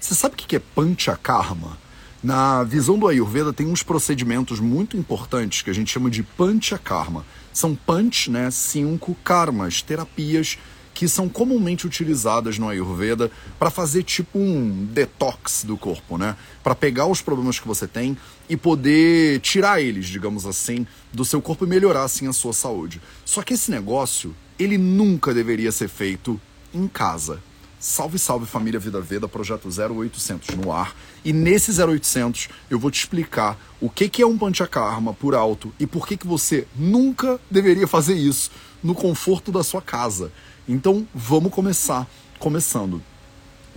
Você 0.00 0.14
sabe 0.14 0.34
o 0.34 0.36
que 0.38 0.56
é 0.56 0.58
Panchakarma? 0.58 1.78
Na 2.22 2.64
visão 2.64 2.98
do 2.98 3.06
Ayurveda 3.06 3.52
tem 3.52 3.66
uns 3.66 3.82
procedimentos 3.82 4.58
muito 4.58 4.96
importantes 4.96 5.60
que 5.60 5.68
a 5.68 5.74
gente 5.74 5.92
chama 5.92 6.10
de 6.10 6.22
Panchakarma. 6.22 7.24
São 7.52 7.76
Panch, 7.76 8.30
né, 8.30 8.50
cinco 8.50 9.14
karmas, 9.22 9.82
terapias 9.82 10.56
que 10.94 11.06
são 11.06 11.28
comumente 11.28 11.86
utilizadas 11.86 12.58
no 12.58 12.68
Ayurveda 12.68 13.30
para 13.58 13.70
fazer 13.70 14.02
tipo 14.02 14.38
um 14.38 14.86
detox 14.86 15.64
do 15.64 15.76
corpo, 15.76 16.16
né? 16.18 16.34
Para 16.62 16.74
pegar 16.74 17.06
os 17.06 17.22
problemas 17.22 17.60
que 17.60 17.68
você 17.68 17.86
tem 17.86 18.16
e 18.48 18.56
poder 18.56 19.40
tirar 19.40 19.80
eles, 19.82 20.06
digamos 20.06 20.46
assim, 20.46 20.86
do 21.12 21.24
seu 21.24 21.40
corpo 21.40 21.64
e 21.64 21.68
melhorar 21.68 22.04
assim 22.04 22.26
a 22.26 22.32
sua 22.32 22.52
saúde. 22.52 23.00
Só 23.24 23.42
que 23.42 23.54
esse 23.54 23.70
negócio, 23.70 24.34
ele 24.58 24.76
nunca 24.76 25.32
deveria 25.32 25.70
ser 25.70 25.88
feito 25.88 26.40
em 26.72 26.88
casa. 26.88 27.40
Salve, 27.82 28.18
salve 28.18 28.44
família 28.44 28.78
Vida 28.78 29.00
Veda, 29.00 29.26
projeto 29.26 29.66
0800 29.66 30.54
no 30.54 30.70
ar. 30.70 30.94
E 31.24 31.32
nesse 31.32 31.72
0800 31.82 32.50
eu 32.68 32.78
vou 32.78 32.90
te 32.90 32.98
explicar 32.98 33.58
o 33.80 33.88
que, 33.88 34.06
que 34.06 34.20
é 34.20 34.26
um 34.26 34.36
Panchakarma 34.36 35.14
por 35.14 35.34
alto 35.34 35.72
e 35.80 35.86
por 35.86 36.06
que, 36.06 36.14
que 36.14 36.26
você 36.26 36.66
nunca 36.76 37.40
deveria 37.50 37.88
fazer 37.88 38.12
isso 38.12 38.50
no 38.82 38.94
conforto 38.94 39.50
da 39.50 39.64
sua 39.64 39.80
casa. 39.80 40.30
Então 40.68 41.08
vamos 41.14 41.54
começar. 41.54 42.06
Começando. 42.38 43.02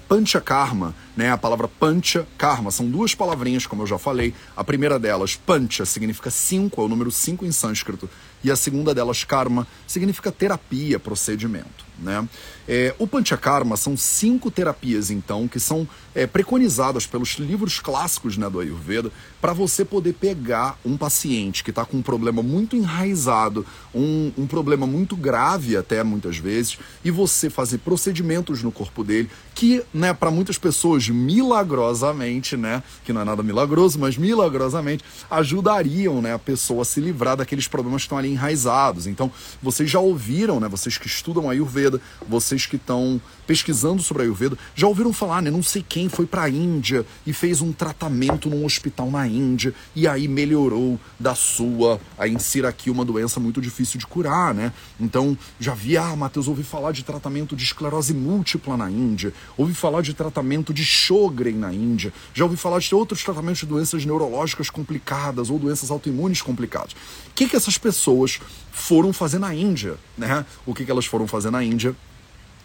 Panchakarma, 0.06 0.94
né? 1.16 1.32
A 1.32 1.38
palavra 1.38 1.70
pancha, 1.70 2.28
karma, 2.38 2.72
são 2.72 2.90
duas 2.90 3.16
palavrinhas, 3.16 3.66
como 3.66 3.84
eu 3.84 3.88
já 3.88 3.98
falei. 3.98 4.34
A 4.54 4.66
primeira 4.66 5.00
delas, 5.00 5.38
pancha, 5.38 5.86
significa 5.86 6.30
cinco, 6.30 6.82
é 6.82 6.84
o 6.84 6.90
número 6.90 7.10
cinco 7.10 7.46
em 7.46 7.54
sânscrito. 7.54 8.10
E 8.44 8.52
a 8.52 8.56
segunda 8.56 8.94
delas, 8.94 9.24
karma, 9.24 9.68
significa 9.88 10.32
terapia, 10.32 11.00
procedimento. 11.00 11.94
Né? 12.00 12.28
É, 12.68 12.94
o 12.98 13.06
Panchakarma 13.06 13.78
são 13.78 13.96
cinco 13.96 14.50
terapias, 14.50 15.12
então, 15.12 15.48
que 15.48 15.60
são 15.60 15.88
é, 16.16 16.26
preconizadas 16.26 17.06
pelos 17.06 17.36
livros 17.36 17.80
clássicos 17.80 18.38
né, 18.38 18.50
do 18.50 18.60
Ayurveda 18.60 19.12
para 19.40 19.54
você 19.54 19.86
poder 19.86 20.14
pegar 20.14 20.78
um 20.86 20.98
paciente 20.98 21.64
que 21.64 21.70
está 21.70 21.86
com 21.86 21.98
um 21.98 22.02
problema 22.02 22.42
muito 22.42 22.76
enraizado, 22.76 23.66
um, 23.94 24.32
um 24.38 24.48
problema 24.48 24.88
muito 24.88 25.16
grave 25.16 25.78
até 25.78 26.04
muitas 26.04 26.38
vezes, 26.38 26.78
e 27.04 27.12
você 27.12 27.50
fazer 27.50 27.80
procedimentos 27.80 28.64
no 28.64 28.72
corpo 28.72 29.04
dele 29.04 29.30
que, 29.54 29.84
né, 29.94 30.14
para 30.14 30.32
muitas 30.32 30.58
pessoas, 30.58 31.08
milagrosamente, 31.08 32.58
né, 32.58 32.82
que 33.06 33.14
não 33.14 33.22
é 33.22 33.26
nada 33.26 33.44
milagroso, 33.44 34.00
mas 34.00 34.18
milagrosamente 34.18 35.04
ajudariam 35.30 36.22
né, 36.22 36.34
a 36.34 36.40
pessoa 36.40 36.82
a 36.82 36.86
se 36.86 37.00
livrar 37.00 37.38
daqueles 37.38 37.68
problemas 37.68 38.02
que 38.02 38.06
estão 38.06 38.18
ali 38.18 38.33
enraizados. 38.34 39.08
Então, 39.08 39.32
vocês 39.62 39.90
já 39.90 40.00
ouviram, 40.00 40.60
né, 40.60 40.68
vocês 40.68 40.98
que 40.98 41.08
estudam 41.08 41.50
Ayurveda, 41.50 42.02
vocês 42.28 42.66
que 42.66 42.76
estão 42.76 43.22
pesquisando 43.46 44.02
sobre 44.02 44.24
Ayurveda, 44.24 44.58
já 44.76 44.88
ouviram 44.88 45.14
falar, 45.14 45.42
né, 45.42 45.52
não 45.52 45.64
sei 45.64 45.84
quem 45.88 46.10
foi 46.10 46.26
para 46.26 46.44
a 46.44 46.50
Índia 46.50 47.06
e 47.26 47.34
fez 47.34 47.62
um 47.62 47.72
tratamento 47.72 48.50
num 48.50 48.66
hospital 48.66 49.10
na 49.10 49.28
Índia 49.28 49.74
e 49.96 50.08
aí 50.08 50.28
melhorou 50.28 51.00
da 51.20 51.36
sua, 51.36 52.00
a 52.18 52.28
insira 52.28 52.70
aqui 52.70 52.90
uma 52.90 53.06
doença 53.06 53.40
muito 53.40 53.62
difícil 53.62 54.00
de 54.00 54.08
curar, 54.08 54.54
né? 54.54 54.72
Então, 55.00 55.38
já 55.60 55.74
vi, 55.74 55.98
ah, 55.98 56.16
Matheus, 56.16 56.48
ouvi 56.48 56.64
falar 56.64 56.92
de 56.92 57.04
tratamento 57.04 57.56
de 57.56 57.64
esclerose 57.64 58.14
múltipla 58.14 58.78
na 58.78 58.90
Índia, 58.90 59.34
ouvi 59.58 59.74
falar 59.74 60.02
de 60.02 60.14
tratamento 60.14 60.74
de 60.74 60.84
Sjogren 60.84 61.56
na 61.56 61.74
Índia, 61.74 62.14
já 62.34 62.44
ouvi 62.44 62.58
falar 62.58 62.80
de 62.80 62.94
outros 62.96 63.24
tratamentos 63.24 63.60
de 63.60 63.66
doenças 63.66 64.06
neurológicas 64.06 64.70
complicadas 64.70 65.50
ou 65.50 65.60
doenças 65.60 65.92
autoimunes 65.92 66.42
complicadas. 66.42 66.94
O 66.94 67.34
que, 67.36 67.48
que 67.48 67.56
essas 67.56 67.78
pessoas 67.78 68.40
foram 68.72 69.14
fazer 69.14 69.40
na 69.40 69.54
Índia, 69.54 69.96
né? 70.18 70.46
O 70.66 70.74
que, 70.74 70.86
que 70.86 70.92
elas 70.92 71.06
foram 71.06 71.28
fazer 71.28 71.52
na 71.52 71.64
Índia? 71.64 71.96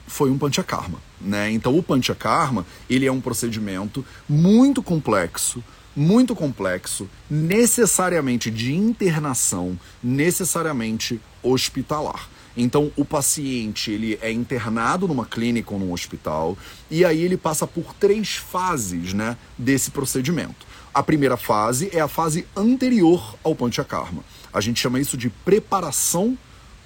Foi 0.09 0.31
um 0.31 0.39
panchakarma, 0.39 0.99
né? 1.21 1.51
Então 1.51 1.77
o 1.79 1.83
panchakarma, 1.83 2.67
ele 2.89 3.07
é 3.07 3.13
um 3.13 3.21
procedimento 3.21 4.05
muito 4.29 4.83
complexo, 4.83 5.63
muito 5.95 6.35
complexo, 6.35 7.09
necessariamente 7.31 8.51
de 8.51 8.75
internação, 8.75 9.79
necessariamente 10.03 11.21
hospitalar. 11.43 12.29
Então 12.57 12.91
o 12.97 13.05
paciente 13.05 13.91
ele 13.91 14.19
é 14.21 14.33
internado 14.33 15.07
numa 15.07 15.25
clínica 15.25 15.73
ou 15.73 15.79
num 15.79 15.93
hospital 15.93 16.59
e 16.91 17.05
aí 17.05 17.21
ele 17.21 17.37
passa 17.37 17.67
por 17.67 17.95
três 17.95 18.35
fases, 18.35 19.13
né, 19.13 19.37
desse 19.57 19.91
procedimento. 19.91 20.67
A 20.93 21.03
primeira 21.03 21.37
fase 21.37 21.91
é 21.93 22.01
a 22.01 22.09
fase 22.09 22.47
anterior 22.57 23.37
ao 23.45 23.55
panchakarma. 23.55 24.25
A 24.53 24.61
gente 24.61 24.81
chama 24.81 24.99
isso 24.99 25.17
de 25.17 25.31
preparação 25.31 26.37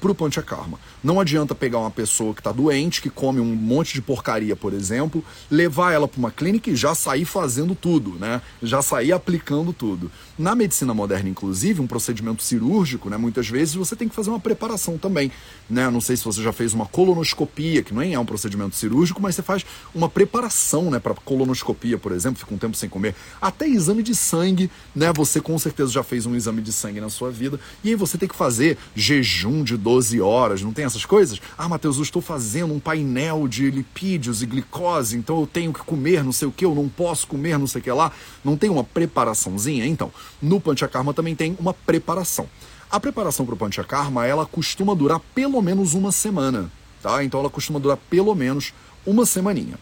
para 0.03 0.11
o 0.11 0.15
panchakarma. 0.17 0.81
Não 1.03 1.21
adianta 1.21 1.55
pegar 1.55 1.79
uma 1.79 1.91
pessoa 1.91 2.35
que 2.35 2.41
está 2.41 2.51
doente, 2.51 3.01
que 3.01 3.09
come 3.09 3.39
um 3.39 3.55
monte 3.55 3.95
de 3.95 4.03
porcaria, 4.03 4.57
por 4.57 4.75
exemplo, 4.75 5.25
levar 5.49 5.93
ela 5.93 6.09
para 6.09 6.19
uma 6.19 6.31
clínica 6.31 6.71
e 6.71 6.77
já 6.77 6.93
sair 6.93 7.25
fazendo 7.25 7.77
tudo, 7.77 8.19
né? 8.19 8.43
Já 8.61 8.83
sair 8.83 9.13
aplicando 9.13 9.73
tudo. 9.73 10.11
Na 10.37 10.57
medicina 10.57 10.93
moderna, 10.93 11.29
inclusive, 11.29 11.81
um 11.81 11.87
procedimento 11.87 12.43
cirúrgico, 12.43 13.09
né? 13.09 13.17
Muitas 13.17 13.49
vezes 13.49 13.77
você 13.77 13.95
tem 13.95 14.09
que 14.09 14.15
fazer 14.15 14.31
uma 14.31 14.41
preparação 14.41 14.99
também, 14.99 15.31
né? 15.71 15.89
Não 15.89 16.01
sei 16.01 16.17
se 16.17 16.25
você 16.25 16.43
já 16.43 16.53
fez 16.53 16.75
uma 16.75 16.87
colonoscopia, 16.87 17.83
que 17.83 17.95
nem 17.95 18.15
é 18.15 18.19
um 18.19 18.27
procedimento 18.27 18.75
cirúrgico, 18.75 19.23
mas 19.23 19.37
você 19.37 19.43
faz 19.43 19.65
uma 19.95 20.09
preparação, 20.09 20.91
né? 20.91 20.99
Para 20.99 21.15
colonoscopia, 21.15 21.97
por 21.97 22.11
exemplo, 22.11 22.41
fica 22.41 22.53
um 22.53 22.59
tempo 22.59 22.77
sem 22.77 22.89
comer. 22.89 23.15
Até 23.41 23.69
exame 23.69 24.03
de 24.03 24.17
sangue, 24.17 24.69
né? 24.97 25.13
Você 25.15 25.41
com 25.41 25.57
certeza 25.61 25.93
já 25.93 26.03
fez 26.03 26.27
um 26.27 26.35
exame 26.35 26.61
de 26.61 26.73
sangue 26.73 27.01
na 27.01 27.09
sua 27.09 27.31
vida 27.31 27.61
e 27.85 27.91
aí 27.91 27.95
você 27.95 28.19
tem 28.19 28.29
que 28.29 28.35
fazer 28.35 28.77
jejum 28.97 29.63
de 29.63 29.77
12 29.77 29.92
horas, 30.21 30.63
não 30.63 30.73
tem 30.73 30.85
essas 30.85 31.05
coisas? 31.05 31.41
Ah, 31.57 31.69
Matheus, 31.69 31.97
eu 31.97 32.03
estou 32.03 32.23
fazendo 32.23 32.73
um 32.73 32.81
painel 32.81 33.47
de 33.49 33.71
lipídios 33.71 34.43
e 34.43 34.47
glicose, 34.47 35.17
então 35.17 35.41
eu 35.41 35.47
tenho 35.47 35.73
que 35.73 35.81
comer 35.81 36.25
não 36.25 36.33
sei 36.33 36.49
o 36.49 36.53
que, 36.53 36.65
eu 36.65 36.75
não 36.75 36.89
posso 36.89 37.27
comer 37.27 37.59
não 37.59 37.67
sei 37.67 37.81
o 37.81 37.85
que 37.85 37.91
lá. 37.91 38.13
Não 38.45 38.57
tem 38.57 38.71
uma 38.71 38.85
preparaçãozinha? 38.85 39.87
Então, 39.87 40.13
no 40.41 40.61
Panchakarma 40.61 41.13
também 41.13 41.35
tem 41.35 41.57
uma 41.59 41.75
preparação. 41.75 42.49
A 42.91 43.01
preparação 43.01 43.47
para 43.47 43.55
o 43.55 43.59
Panchakarma, 43.59 44.27
ela 44.27 44.45
costuma 44.45 44.95
durar 44.95 45.21
pelo 45.35 45.61
menos 45.63 45.95
uma 45.95 46.13
semana, 46.13 46.71
tá? 47.03 47.25
Então 47.25 47.41
ela 47.41 47.49
costuma 47.49 47.79
durar 47.79 47.97
pelo 47.97 48.35
menos 48.35 48.75
uma 49.07 49.25
semaninha. 49.25 49.79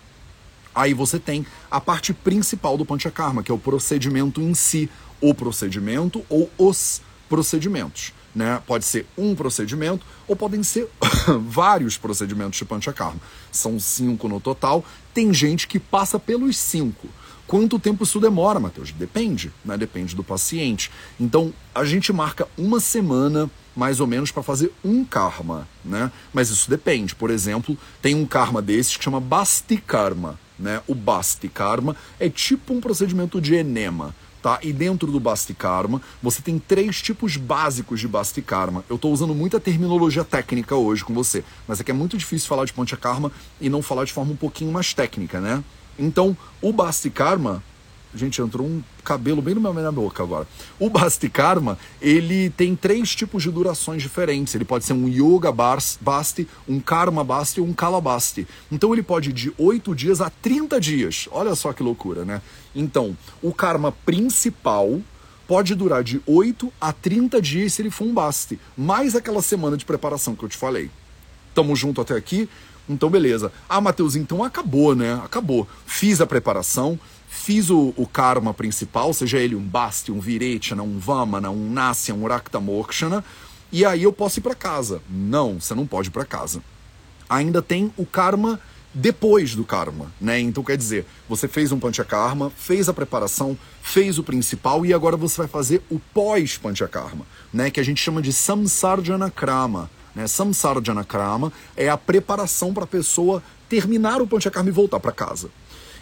Aí 0.75 0.94
você 0.94 1.19
tem 1.19 1.44
a 1.71 1.81
parte 1.81 2.15
principal 2.15 2.78
do 2.78 2.84
Panchakarma, 2.84 3.42
que 3.42 3.50
é 3.50 3.54
o 3.54 3.59
procedimento 3.59 4.41
em 4.41 4.54
si, 4.54 4.88
o 5.21 5.34
procedimento 5.34 6.25
ou 6.28 6.48
os 6.56 7.03
procedimentos. 7.28 8.12
Né? 8.34 8.62
Pode 8.66 8.84
ser 8.84 9.06
um 9.18 9.34
procedimento 9.34 10.06
ou 10.28 10.36
podem 10.36 10.62
ser 10.62 10.88
vários 11.46 11.96
procedimentos 11.96 12.58
de 12.58 12.64
Panchakarma. 12.64 13.20
São 13.50 13.78
cinco 13.80 14.28
no 14.28 14.41
total. 14.41 14.84
Tem 15.12 15.34
gente 15.34 15.66
que 15.66 15.78
passa 15.78 16.18
pelos 16.18 16.56
cinco. 16.56 17.08
Quanto 17.50 17.80
tempo 17.80 18.04
isso 18.04 18.20
demora, 18.20 18.60
Matheus? 18.60 18.92
Depende, 18.92 19.50
né? 19.64 19.76
Depende 19.76 20.14
do 20.14 20.22
paciente. 20.22 20.88
Então, 21.18 21.52
a 21.74 21.84
gente 21.84 22.12
marca 22.12 22.46
uma 22.56 22.78
semana 22.78 23.50
mais 23.74 23.98
ou 23.98 24.06
menos 24.06 24.30
para 24.30 24.42
fazer 24.42 24.72
um 24.84 25.04
karma, 25.04 25.66
né? 25.84 26.12
Mas 26.32 26.50
isso 26.50 26.70
depende. 26.70 27.12
Por 27.12 27.28
exemplo, 27.28 27.76
tem 28.00 28.14
um 28.14 28.24
karma 28.24 28.62
desses 28.62 28.97
que 28.97 29.02
chama 29.02 29.20
Basti 29.20 29.78
Karma, 29.78 30.38
né? 30.56 30.80
O 30.86 30.94
Basti 30.94 31.48
Karma 31.48 31.97
é 32.20 32.28
tipo 32.28 32.72
um 32.72 32.80
procedimento 32.80 33.41
de 33.41 33.56
enema 33.56 34.14
tá? 34.43 34.59
E 34.62 34.73
dentro 34.73 35.11
do 35.11 35.21
Basti 35.21 35.55
Karma, 35.55 36.01
você 36.23 36.43
tem 36.43 36.59
três 36.59 37.01
tipos 37.01 37.37
básicos 37.37 38.01
de 38.01 38.09
Basti 38.09 38.43
Karma. 38.43 38.84
Eu 38.89 38.97
estou 38.97 39.12
usando 39.12 39.34
muita 39.34 39.61
terminologia 39.61 40.25
técnica 40.25 40.75
hoje 40.75 41.05
com 41.05 41.15
você, 41.15 41.45
mas 41.67 41.81
é 41.81 41.84
que 41.84 41.91
é 41.91 41.95
muito 41.95 42.17
difícil 42.17 42.49
falar 42.49 42.65
de 42.65 42.73
Pancha 42.73 42.97
Karma 42.97 43.31
e 43.61 43.69
não 43.69 43.83
falar 43.83 44.05
de 44.05 44.12
forma 44.12 44.33
um 44.33 44.37
pouquinho 44.37 44.73
mais 44.73 44.95
técnica, 44.95 45.41
né? 45.41 45.62
Então, 45.99 46.37
o 46.62 46.73
Basti 46.73 47.11
Karma 47.11 47.62
Gente, 48.12 48.43
entrou 48.43 48.66
um 48.66 48.82
cabelo 49.04 49.41
bem 49.41 49.54
no 49.54 49.60
meu 49.60 49.72
minha 49.72 49.93
boca 49.93 50.22
agora. 50.22 50.47
O 50.81 50.91
Basti 50.91 51.28
Karma, 51.28 51.78
ele 52.03 52.50
tem 52.50 52.75
três 52.75 53.15
tipos 53.15 53.43
de 53.43 53.50
durações 53.50 54.03
diferentes. 54.03 54.53
Ele 54.54 54.65
pode 54.65 54.84
ser 54.84 54.94
um 54.94 55.09
Yoga 55.09 55.53
Basti, 55.53 56.48
um 56.69 56.81
Karma 56.81 57.22
Basti 57.22 57.60
ou 57.60 57.69
um 57.69 57.72
Kala 57.72 58.00
Basti. 58.00 58.48
Então 58.71 58.93
ele 58.93 59.03
pode 59.03 59.31
ir 59.31 59.32
de 59.32 59.53
8 59.56 59.94
dias 59.94 60.21
a 60.21 60.28
30 60.28 60.81
dias. 60.81 61.28
Olha 61.31 61.54
só 61.54 61.72
que 61.72 61.84
loucura, 61.84 62.24
né? 62.24 62.42
Então, 62.74 63.16
o 63.41 63.54
Karma 63.54 63.92
principal 63.92 65.01
pode 65.47 65.74
durar 65.77 66.03
de 66.03 66.21
8 66.27 66.72
a 66.80 66.92
30 66.92 67.41
dias 67.41 67.74
se 67.74 67.83
ele 67.83 67.91
for 67.91 68.07
um 68.07 68.15
Basti. 68.15 68.59
Mais 68.77 69.15
aquela 69.15 69.41
semana 69.41 69.77
de 69.77 69.84
preparação 69.84 70.34
que 70.34 70.45
eu 70.45 70.48
te 70.48 70.57
falei. 70.57 70.91
Tamo 71.54 71.77
junto 71.77 72.01
até 72.01 72.15
aqui? 72.15 72.48
Então, 72.89 73.09
beleza. 73.09 73.53
Ah, 73.68 73.80
Matheus, 73.80 74.16
então 74.16 74.42
acabou, 74.42 74.97
né? 74.97 75.15
Acabou. 75.24 75.66
Fiz 75.86 76.21
a 76.21 76.27
preparação, 76.27 76.98
fiz 77.30 77.71
o, 77.71 77.94
o 77.97 78.06
karma 78.06 78.53
principal, 78.53 79.15
seja 79.15 79.38
ele 79.38 79.54
um 79.54 79.62
basti, 79.62 80.10
um 80.10 80.18
virechana, 80.18 80.82
um 80.82 80.98
vamana, 80.98 81.48
um 81.48 81.71
nasya, 81.71 82.12
um 82.12 82.27
rakta 82.27 82.59
mokshana, 82.59 83.24
e 83.71 83.84
aí 83.84 84.03
eu 84.03 84.12
posso 84.12 84.41
ir 84.41 84.42
para 84.42 84.54
casa. 84.54 85.00
Não, 85.09 85.60
você 85.60 85.72
não 85.72 85.86
pode 85.86 86.09
ir 86.09 86.10
para 86.10 86.24
casa. 86.24 86.60
Ainda 87.28 87.62
tem 87.62 87.92
o 87.97 88.04
karma 88.04 88.60
depois 88.92 89.54
do 89.54 89.65
karma, 89.65 90.12
né? 90.21 90.41
Então 90.41 90.65
quer 90.65 90.77
dizer, 90.77 91.06
você 91.28 91.47
fez 91.47 91.71
um 91.71 91.78
panchakarma, 91.78 92.50
fez 92.50 92.88
a 92.88 92.92
preparação, 92.92 93.56
fez 93.80 94.18
o 94.18 94.24
principal 94.24 94.84
e 94.84 94.92
agora 94.92 95.16
você 95.16 95.36
vai 95.36 95.47
fazer 95.47 95.80
o 95.88 96.00
pós 96.12 96.59
panchakarma, 96.59 97.24
né? 97.53 97.71
Que 97.71 97.78
a 97.78 97.84
gente 97.84 98.03
chama 98.03 98.21
de 98.21 98.33
samsarjana 98.33 99.30
krama, 99.30 99.88
né? 100.16 100.26
Samsarjana 100.26 101.04
krama 101.04 101.53
é 101.76 101.88
a 101.88 101.97
preparação 101.97 102.74
para 102.74 102.83
a 102.83 102.88
pessoa 102.88 103.41
terminar 103.68 104.21
o 104.21 104.26
panchakarma 104.26 104.68
e 104.68 104.72
voltar 104.72 104.98
para 104.98 105.12
casa. 105.12 105.48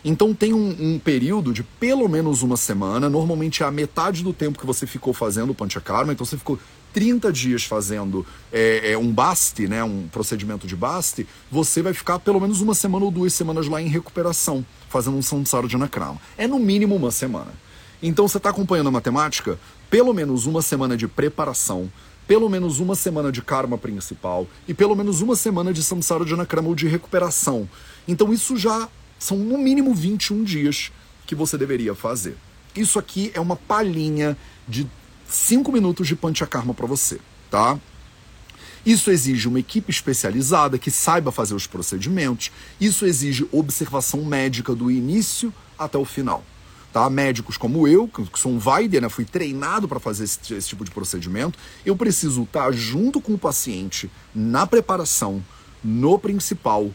Então 0.04 0.32
tem 0.32 0.52
um, 0.52 0.94
um, 0.94 0.98
período 0.98 1.52
de 1.52 1.62
pelo 1.62 2.08
menos 2.08 2.42
uma 2.42 2.56
semana, 2.56 3.08
normalmente 3.08 3.62
é 3.62 3.66
a 3.66 3.70
metade 3.70 4.22
do 4.22 4.32
tempo 4.32 4.58
que 4.58 4.66
você 4.66 4.86
ficou 4.86 5.12
fazendo 5.12 5.50
o 5.50 5.54
Panchakarma, 5.54 6.12
então 6.12 6.24
você 6.24 6.36
ficou 6.36 6.58
30 6.92 7.32
dias 7.32 7.64
fazendo 7.64 8.24
é, 8.52 8.92
é, 8.92 8.98
um 8.98 9.12
baste, 9.12 9.66
né, 9.66 9.82
um 9.84 10.08
procedimento 10.08 10.66
de 10.66 10.76
baste, 10.76 11.26
você 11.50 11.82
vai 11.82 11.92
ficar 11.92 12.18
pelo 12.18 12.40
menos 12.40 12.60
uma 12.60 12.74
semana 12.74 13.04
ou 13.04 13.10
duas 13.10 13.32
semanas 13.32 13.68
lá 13.68 13.82
em 13.82 13.88
recuperação, 13.88 14.64
fazendo 14.88 15.16
um 15.16 15.22
samsara 15.22 15.66
de 15.66 15.76
anakrama. 15.76 16.20
É 16.36 16.46
no 16.46 16.58
mínimo 16.58 16.94
uma 16.94 17.10
semana. 17.10 17.52
Então 18.02 18.28
você 18.28 18.36
está 18.38 18.50
acompanhando 18.50 18.88
a 18.88 18.92
matemática? 18.92 19.58
Pelo 19.90 20.14
menos 20.14 20.46
uma 20.46 20.62
semana 20.62 20.96
de 20.96 21.08
preparação, 21.08 21.90
pelo 22.26 22.48
menos 22.48 22.78
uma 22.78 22.94
semana 22.94 23.32
de 23.32 23.42
karma 23.42 23.76
principal 23.76 24.46
e 24.68 24.74
pelo 24.74 24.94
menos 24.94 25.20
uma 25.20 25.34
semana 25.34 25.72
de 25.72 25.82
samsara 25.82 26.24
de 26.24 26.34
anakrama 26.34 26.68
ou 26.68 26.74
de 26.74 26.86
recuperação. 26.86 27.68
Então 28.06 28.32
isso 28.32 28.56
já 28.56 28.88
são 29.18 29.36
no 29.36 29.58
mínimo 29.58 29.94
21 29.94 30.44
dias 30.44 30.92
que 31.26 31.34
você 31.34 31.58
deveria 31.58 31.94
fazer. 31.94 32.36
Isso 32.74 32.98
aqui 32.98 33.30
é 33.34 33.40
uma 33.40 33.56
palhinha 33.56 34.36
de 34.66 34.86
5 35.28 35.70
minutos 35.72 36.06
de 36.06 36.16
panchakarma 36.16 36.72
para 36.72 36.86
você, 36.86 37.18
tá? 37.50 37.78
Isso 38.86 39.10
exige 39.10 39.48
uma 39.48 39.58
equipe 39.58 39.90
especializada 39.90 40.78
que 40.78 40.90
saiba 40.90 41.32
fazer 41.32 41.54
os 41.54 41.66
procedimentos. 41.66 42.50
Isso 42.80 43.04
exige 43.04 43.46
observação 43.52 44.24
médica 44.24 44.74
do 44.74 44.90
início 44.90 45.52
até 45.78 45.98
o 45.98 46.04
final. 46.04 46.42
Tá? 46.92 47.10
Médicos 47.10 47.58
como 47.58 47.86
eu, 47.86 48.08
que 48.08 48.38
sou 48.38 48.52
um 48.52 48.58
Vaidya, 48.58 49.00
né? 49.00 49.08
fui 49.10 49.24
treinado 49.24 49.86
para 49.86 50.00
fazer 50.00 50.24
esse, 50.24 50.54
esse, 50.54 50.68
tipo 50.68 50.84
de 50.84 50.90
procedimento, 50.90 51.58
eu 51.84 51.94
preciso 51.94 52.44
estar 52.44 52.72
junto 52.72 53.20
com 53.20 53.34
o 53.34 53.38
paciente 53.38 54.10
na 54.34 54.66
preparação, 54.66 55.44
no 55.84 56.18
principal 56.18 56.90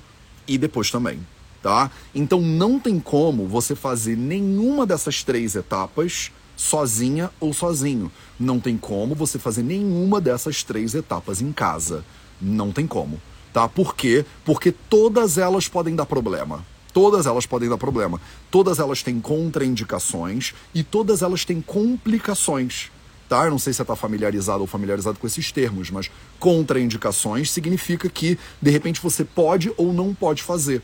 e 0.48 0.58
depois 0.58 0.90
também 0.90 1.20
tá? 1.64 1.90
Então 2.14 2.42
não 2.42 2.78
tem 2.78 3.00
como 3.00 3.48
você 3.48 3.74
fazer 3.74 4.18
nenhuma 4.18 4.86
dessas 4.86 5.24
três 5.24 5.56
etapas 5.56 6.30
sozinha 6.56 7.32
ou 7.40 7.54
sozinho. 7.54 8.12
Não 8.40 8.60
tem 8.60 8.78
como 8.78 9.16
você 9.16 9.40
fazer 9.40 9.64
nenhuma 9.64 10.20
dessas 10.20 10.62
três 10.62 10.94
etapas 10.94 11.42
em 11.42 11.52
casa. 11.54 12.04
Não 12.40 12.72
tem 12.72 12.86
como, 12.86 13.20
tá? 13.54 13.68
Por 13.68 13.96
quê? 13.96 14.26
Porque 14.44 14.72
todas 14.72 15.38
elas 15.38 15.68
podem 15.70 15.96
dar 15.96 16.06
problema. 16.06 16.66
Todas 16.92 17.26
elas 17.26 17.46
podem 17.46 17.70
dar 17.70 17.78
problema. 17.78 18.22
Todas 18.52 18.78
elas 18.78 19.02
têm 19.02 19.20
contraindicações 19.20 20.54
e 20.76 20.84
todas 20.84 21.24
elas 21.24 21.44
têm 21.44 21.60
complicações. 21.62 22.92
Tá? 23.28 23.46
Eu 23.46 23.52
não 23.52 23.58
sei 23.58 23.74
se 23.74 23.78
você 23.78 23.82
está 23.84 23.96
familiarizado 23.96 24.62
ou 24.62 24.68
familiarizado 24.68 25.18
com 25.18 25.26
esses 25.26 25.52
termos, 25.52 25.90
mas 25.90 26.12
contraindicações 26.40 27.50
significa 27.50 28.08
que 28.10 28.38
de 28.62 28.70
repente 28.70 29.02
você 29.02 29.24
pode 29.24 29.74
ou 29.76 29.92
não 29.92 30.14
pode 30.14 30.44
fazer. 30.44 30.84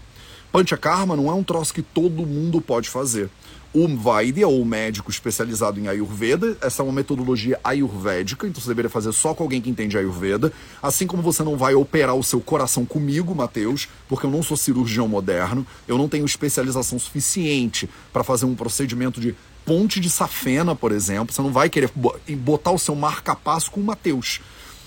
Panchakarma 0.51 1.16
não 1.16 1.30
é 1.30 1.34
um 1.34 1.44
troço 1.44 1.74
que 1.74 1.81
todo 1.81 2.25
mundo 2.25 2.60
pode 2.60 2.90
fazer. 2.90 3.30
O 3.72 3.88
Vaidya, 3.88 4.48
ou 4.48 4.66
médico 4.66 5.12
especializado 5.12 5.80
em 5.80 5.88
Ayurveda, 5.88 6.57
essa 6.60 6.81
é 6.81 6.84
uma 6.84 6.92
metodologia 6.92 7.60
ayurvédica, 7.63 8.48
então 8.48 8.60
você 8.60 8.68
deveria 8.68 8.90
fazer 8.90 9.12
só 9.12 9.31
com 9.36 9.44
alguém 9.44 9.62
que 9.62 9.69
entende 9.69 9.96
Ayurveda. 9.96 10.51
Assim 10.81 11.06
como 11.06 11.22
você 11.22 11.44
não 11.44 11.56
vai 11.56 11.75
operar 11.75 12.16
o 12.16 12.24
seu 12.24 12.42
coração 12.42 12.84
comigo, 12.84 13.36
Mateus, 13.36 13.88
porque 14.07 14.25
eu 14.25 14.31
não 14.31 14.42
sou 14.42 14.57
cirurgião 14.57 15.07
moderno, 15.07 15.68
eu 15.88 16.00
não 16.00 16.10
tenho 16.10 16.25
especialização 16.25 16.98
suficiente 16.98 17.88
para 18.12 18.24
fazer 18.24 18.45
um 18.45 18.56
procedimento 18.56 19.22
de 19.22 19.36
ponte 19.63 20.00
de 20.00 20.10
safena, 20.10 20.75
por 20.75 20.92
exemplo. 20.92 21.31
Você 21.31 21.42
não 21.44 21.52
vai 21.52 21.69
querer 21.69 21.92
botar 22.40 22.72
o 22.72 22.80
seu 22.80 22.95
marca-passo 22.95 23.69
com 23.69 23.80
o 23.80 23.84
Mateus. 23.84 24.42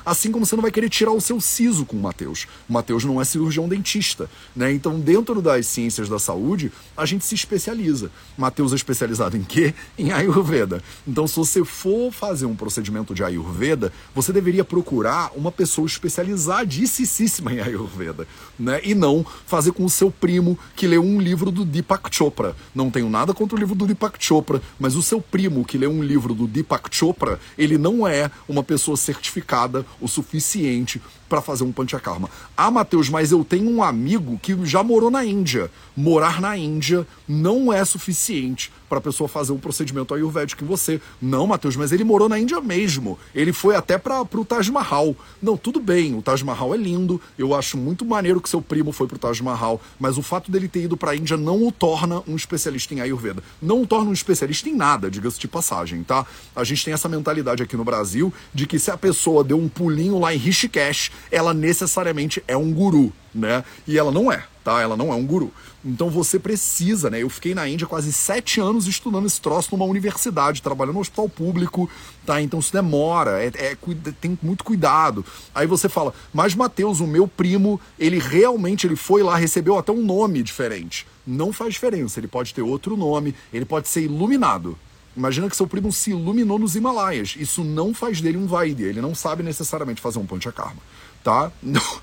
Assim 0.05 0.33
como 0.33 0.45
você 0.45 0.57
não 0.57 0.63
vai 0.63 0.71
querer 0.71 0.89
tirar 0.89 1.13
o 1.13 1.21
seu 1.21 1.41
siso 1.41 1.85
com 1.85 1.97
o 1.97 2.01
Mateus. 2.01 2.47
O 2.69 2.73
Mateus 2.73 3.05
não 3.05 3.21
é 3.21 3.25
cirurgião 3.25 3.69
dentista, 3.69 4.29
né? 4.55 4.73
Então, 4.73 4.99
dentro 4.99 5.41
das 5.41 5.67
ciências 5.67 6.09
da 6.09 6.19
saúde, 6.19 6.73
a 6.97 7.07
gente 7.07 7.25
se 7.25 7.35
especializa. 7.35 8.11
Mateus 8.37 8.73
é 8.73 8.77
especializado 8.77 9.37
em 9.37 9.43
quê? 9.43 9.75
Em 9.99 10.11
Ayurveda. 10.11 10.83
Então, 11.07 11.27
se 11.27 11.37
você 11.37 11.65
for 11.65 12.11
fazer 12.13 12.47
um 12.47 12.57
procedimento 12.57 13.15
de 13.15 13.23
Ayurveda, 13.23 13.93
você 14.15 14.33
deveria 14.33 14.65
procurar 14.65 15.31
uma 15.37 15.53
pessoa 15.53 15.87
especializadíssima 15.87 17.53
em 17.53 17.61
Ayurveda, 17.61 18.27
né? 18.59 18.81
E 18.83 18.95
não 18.95 19.25
fazer 19.47 19.73
com 19.73 19.85
o 19.85 19.91
seu 19.91 20.11
primo 20.11 20.59
que 20.75 20.87
leu 20.87 21.03
um 21.03 21.21
livro 21.21 21.51
do 21.51 21.65
Deepak 21.65 22.15
Chopra. 22.15 22.57
Não 22.75 22.91
tenho 22.91 23.09
nada 23.09 23.33
contra 23.35 23.57
o 23.57 23.59
livro 23.59 23.75
do 23.75 23.87
Deepak 23.87 24.17
Chopra, 24.19 24.61
mas 24.79 24.97
o 24.97 25.03
seu 25.03 25.21
primo 25.21 25.65
que 25.65 25.79
leu 25.79 25.91
um 25.91 26.03
livro 26.03 26.35
do 26.35 26.47
Deepak 26.47 26.89
Chopra, 26.95 27.39
ele 27.57 27.79
não 27.79 28.07
é 28.07 28.31
uma 28.49 28.63
pessoa 28.63 28.97
certificada 28.97 29.85
o 30.01 30.09
suficiente 30.09 31.01
para 31.33 31.41
fazer 31.41 31.65
um 31.65 31.73
panchakarma. 31.73 32.29
Ah, 32.55 32.71
Matheus, 32.71 33.09
mas 33.09 33.33
eu 33.33 33.43
tenho 33.43 33.71
um 33.71 33.83
amigo 33.83 34.39
que 34.43 34.55
já 34.67 34.83
morou 34.83 35.11
na 35.11 35.25
Índia. 35.25 35.71
Morar 35.97 36.43
na 36.43 36.59
Índia 36.59 37.07
não 37.27 37.73
é 37.73 37.83
suficiente 37.87 38.71
para 38.87 38.99
a 38.99 39.01
pessoa 39.01 39.27
fazer 39.27 39.53
um 39.53 39.59
procedimento 39.59 40.13
ayurvédico 40.13 40.63
em 40.63 40.67
você. 40.67 41.01
Não, 41.23 41.47
Matheus, 41.47 41.75
mas 41.75 41.91
ele 41.91 42.05
morou 42.05 42.29
na 42.29 42.39
Índia 42.39 42.61
mesmo. 42.61 43.19
Ele 43.35 43.51
foi 43.51 43.75
até 43.75 43.97
para 43.97 44.21
o 44.21 44.45
Taj 44.45 44.71
Mahal. 44.71 45.17
Não, 45.41 45.57
tudo 45.57 45.81
bem, 45.81 46.15
o 46.15 46.21
Taj 46.21 46.45
Mahal 46.45 46.75
é 46.75 46.77
lindo. 46.77 47.19
Eu 47.39 47.55
acho 47.55 47.79
muito 47.79 48.05
maneiro 48.05 48.39
que 48.39 48.51
seu 48.51 48.61
primo 48.61 48.93
foi 48.93 49.07
para 49.07 49.17
o 49.17 49.19
Taj 49.19 49.43
Mahal, 49.43 49.81
mas 49.99 50.19
o 50.19 50.23
fato 50.23 50.51
dele 50.53 50.69
ter 50.69 50.83
ido 50.83 50.99
para 50.99 51.13
a 51.13 51.17
Índia 51.17 51.39
não 51.39 51.67
o 51.67 51.73
torna 51.73 52.23
um 52.29 52.37
especialista 52.37 52.93
em 52.93 53.01
ayurveda. 53.01 53.43
Não 53.63 53.81
o 53.81 53.87
torna 53.87 54.11
um 54.11 54.13
especialista 54.13 54.69
em 54.69 54.77
nada, 54.77 55.11
diga-se 55.11 55.41
de 55.41 55.49
passagem, 55.49 56.03
tá? 56.03 56.27
A 56.55 56.63
gente 56.63 56.85
tem 56.85 56.93
essa 56.93 57.09
mentalidade 57.09 57.63
aqui 57.63 57.79
no 57.79 57.85
Brasil 57.85 58.31
de 58.53 58.67
que 58.67 58.79
se 58.79 58.91
a 58.91 58.99
pessoa 58.99 59.43
deu 59.43 59.57
um 59.59 59.71
pulinho 59.71 60.19
lá 60.19 60.35
em 60.35 60.37
Rishikesh, 60.37 61.11
ela 61.31 61.55
necessariamente 61.55 62.43
é 62.47 62.57
um 62.57 62.73
guru, 62.73 63.13
né? 63.35 63.65
E 63.87 63.99
ela 63.99 64.11
não 64.11 64.31
é, 64.31 64.45
tá? 64.63 64.81
Ela 64.81 64.97
não 64.97 65.13
é 65.13 65.17
um 65.17 65.25
guru. 65.25 65.53
Então 65.85 66.09
você 66.09 66.39
precisa, 66.39 67.11
né? 67.11 67.23
Eu 67.23 67.29
fiquei 67.29 67.55
na 67.55 67.69
Índia 67.69 67.87
quase 67.87 68.13
sete 68.13 68.61
anos 68.61 68.87
estudando 68.87 69.27
esse 69.27 69.41
troço 69.41 69.71
numa 69.73 69.85
universidade, 69.85 70.63
trabalhando 70.63 70.95
no 70.95 71.01
hospital 71.01 71.29
público, 71.29 71.91
tá? 72.25 72.41
Então 72.41 72.61
isso 72.61 72.73
demora, 72.73 73.43
é, 73.43 73.51
é, 73.55 73.77
tem 74.21 74.39
muito 74.41 74.63
cuidado. 74.63 75.25
Aí 75.55 75.67
você 75.67 75.89
fala, 75.89 76.15
mas 76.33 76.55
Mateus, 76.55 77.01
o 77.01 77.07
meu 77.07 77.27
primo, 77.27 77.81
ele 77.99 78.19
realmente 78.19 78.87
ele 78.87 78.97
foi 78.97 79.23
lá, 79.23 79.37
recebeu 79.37 79.77
até 79.77 79.91
um 79.91 80.05
nome 80.05 80.43
diferente. 80.43 81.07
Não 81.27 81.53
faz 81.53 81.75
diferença, 81.75 82.21
ele 82.21 82.29
pode 82.29 82.55
ter 82.55 82.63
outro 82.63 82.97
nome, 82.97 83.35
ele 83.53 83.65
pode 83.65 83.89
ser 83.89 84.03
iluminado. 84.03 84.79
Imagina 85.17 85.51
que 85.51 85.57
seu 85.57 85.67
primo 85.67 85.93
se 85.93 86.11
iluminou 86.11 86.59
nos 86.59 86.75
Himalaias. 86.75 87.35
Isso 87.39 87.63
não 87.63 87.93
faz 87.93 88.21
dele 88.21 88.39
um 88.39 88.47
Vaidya. 88.47 88.87
Ele 88.87 89.01
não 89.03 89.15
sabe 89.15 89.43
necessariamente 89.43 90.01
fazer 90.01 90.19
um 90.19 90.25
Panchakarma 90.25 90.81
tá? 91.23 91.51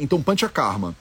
Então, 0.00 0.20
Panchakarma 0.20 0.94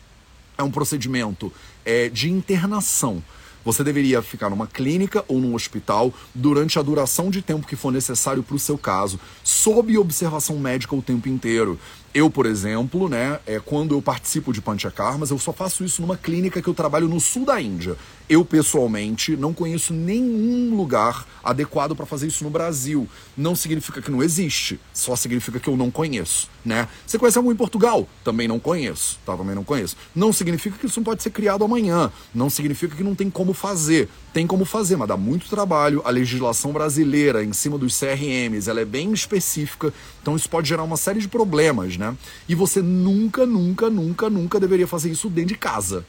é 0.55 0.61
um 0.61 0.69
procedimento 0.69 1.51
é, 1.83 2.09
de 2.09 2.29
internação. 2.29 3.23
Você 3.63 3.83
deveria 3.83 4.21
ficar 4.21 4.49
numa 4.49 4.67
clínica 4.67 5.23
ou 5.27 5.39
num 5.39 5.53
hospital 5.53 6.13
durante 6.33 6.79
a 6.79 6.81
duração 6.81 7.29
de 7.29 7.41
tempo 7.41 7.67
que 7.67 7.75
for 7.75 7.91
necessário 7.91 8.43
para 8.43 8.55
o 8.55 8.59
seu 8.59 8.77
caso, 8.77 9.19
sob 9.43 9.97
observação 9.97 10.57
médica 10.57 10.95
o 10.95 11.01
tempo 11.01 11.29
inteiro. 11.29 11.79
Eu, 12.13 12.29
por 12.29 12.45
exemplo, 12.45 13.07
né, 13.07 13.39
é, 13.45 13.57
quando 13.57 13.95
eu 13.95 14.01
participo 14.01 14.51
de 14.51 14.61
Panchakarmas, 14.61 15.31
eu 15.31 15.39
só 15.39 15.53
faço 15.53 15.81
isso 15.85 16.01
numa 16.01 16.17
clínica 16.17 16.61
que 16.61 16.67
eu 16.67 16.73
trabalho 16.73 17.07
no 17.07 17.21
sul 17.21 17.45
da 17.45 17.61
Índia. 17.61 17.95
Eu, 18.27 18.43
pessoalmente, 18.43 19.37
não 19.37 19.53
conheço 19.53 19.93
nenhum 19.93 20.75
lugar 20.75 21.25
adequado 21.41 21.95
para 21.95 22.05
fazer 22.05 22.27
isso 22.27 22.43
no 22.43 22.49
Brasil. 22.49 23.07
Não 23.35 23.55
significa 23.55 24.01
que 24.01 24.11
não 24.11 24.21
existe, 24.21 24.77
só 24.93 25.15
significa 25.15 25.57
que 25.57 25.69
eu 25.69 25.77
não 25.77 25.89
conheço, 25.89 26.49
né? 26.65 26.87
Você 27.07 27.17
conhece 27.17 27.37
algum 27.37 27.51
em 27.51 27.55
Portugal? 27.55 28.07
Também 28.25 28.47
não 28.47 28.59
conheço, 28.59 29.17
tá? 29.25 29.35
Também 29.35 29.55
não 29.55 29.63
conheço. 29.63 29.95
Não 30.13 30.33
significa 30.33 30.77
que 30.77 30.85
isso 30.85 30.99
não 30.99 31.05
pode 31.05 31.23
ser 31.23 31.29
criado 31.29 31.63
amanhã. 31.63 32.11
Não 32.35 32.49
significa 32.49 32.95
que 32.95 33.03
não 33.03 33.15
tem 33.15 33.29
como 33.29 33.50
fazer. 33.53 34.09
Tem 34.33 34.47
como 34.47 34.63
fazer, 34.63 34.95
mas 34.95 35.07
dá 35.07 35.17
muito 35.17 35.49
trabalho. 35.49 36.01
A 36.05 36.09
legislação 36.09 36.71
brasileira 36.71 37.43
em 37.43 37.53
cima 37.53 37.77
dos 37.77 37.99
CRMs, 37.99 38.69
ela 38.69 38.81
é 38.81 38.85
bem 38.85 39.11
específica, 39.11 39.93
então 40.21 40.35
isso 40.35 40.49
pode 40.49 40.69
gerar 40.69 40.83
uma 40.83 40.97
série 40.97 41.19
de 41.19 41.27
problemas, 41.27 41.97
né? 41.97 42.15
E 42.47 42.55
você 42.55 42.81
nunca, 42.81 43.45
nunca, 43.45 43.89
nunca, 43.89 44.29
nunca 44.29 44.59
deveria 44.59 44.87
fazer 44.87 45.09
isso 45.09 45.29
dentro 45.29 45.49
de 45.49 45.57
casa. 45.57 46.05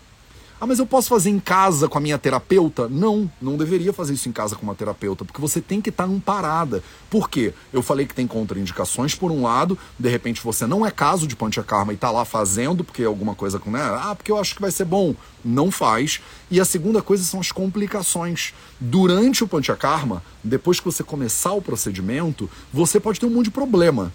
Ah, 0.62 0.66
mas 0.66 0.78
eu 0.78 0.86
posso 0.86 1.08
fazer 1.08 1.28
em 1.28 1.40
casa 1.40 1.88
com 1.88 1.98
a 1.98 2.00
minha 2.00 2.16
terapeuta? 2.16 2.88
Não, 2.88 3.28
não 3.42 3.56
deveria 3.56 3.92
fazer 3.92 4.14
isso 4.14 4.28
em 4.28 4.32
casa 4.32 4.54
com 4.54 4.62
uma 4.62 4.76
terapeuta, 4.76 5.24
porque 5.24 5.40
você 5.40 5.60
tem 5.60 5.80
que 5.80 5.90
estar 5.90 6.06
tá 6.06 6.14
parada. 6.24 6.84
Por 7.10 7.28
quê? 7.28 7.52
Eu 7.72 7.82
falei 7.82 8.06
que 8.06 8.14
tem 8.14 8.28
contraindicações 8.28 9.12
por 9.12 9.32
um 9.32 9.42
lado, 9.42 9.76
de 9.98 10.08
repente 10.08 10.40
você 10.40 10.64
não 10.64 10.86
é 10.86 10.90
caso 10.92 11.26
de 11.26 11.34
Panchakarma 11.34 11.90
e 11.90 11.96
está 11.96 12.12
lá 12.12 12.24
fazendo, 12.24 12.84
porque 12.84 13.02
alguma 13.02 13.34
coisa 13.34 13.58
com, 13.58 13.72
né? 13.72 13.82
Ah, 13.82 14.14
porque 14.14 14.30
eu 14.30 14.38
acho 14.38 14.54
que 14.54 14.60
vai 14.60 14.70
ser 14.70 14.84
bom. 14.84 15.16
Não 15.44 15.68
faz. 15.68 16.20
E 16.48 16.60
a 16.60 16.64
segunda 16.64 17.02
coisa 17.02 17.24
são 17.24 17.40
as 17.40 17.50
complicações. 17.50 18.54
Durante 18.78 19.42
o 19.42 19.48
Panchakarma, 19.48 20.22
depois 20.44 20.78
que 20.78 20.86
você 20.86 21.02
começar 21.02 21.54
o 21.54 21.60
procedimento, 21.60 22.48
você 22.72 23.00
pode 23.00 23.18
ter 23.18 23.26
um 23.26 23.30
monte 23.30 23.46
de 23.46 23.50
problema. 23.50 24.12